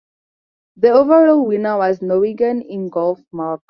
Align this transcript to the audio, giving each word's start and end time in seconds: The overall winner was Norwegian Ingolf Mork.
The 0.77 0.89
overall 0.89 1.45
winner 1.45 1.77
was 1.77 2.01
Norwegian 2.01 2.63
Ingolf 2.63 3.23
Mork. 3.31 3.59